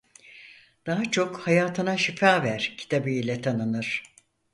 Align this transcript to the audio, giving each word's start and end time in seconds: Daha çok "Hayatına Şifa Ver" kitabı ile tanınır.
Daha 0.87 1.05
çok 1.11 1.39
"Hayatına 1.47 1.97
Şifa 1.97 2.43
Ver" 2.43 2.75
kitabı 2.77 3.09
ile 3.09 3.41
tanınır. 3.41 4.03